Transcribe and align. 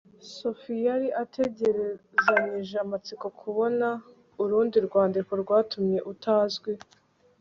Sophie 0.35 0.85
yari 0.87 1.07
ategerezanyije 1.23 2.75
amatsiko 2.85 3.25
kubona 3.41 3.87
urundi 4.43 4.77
rwandiko 4.87 5.31
rwatumwe 5.41 5.97
utazwi 6.11 6.71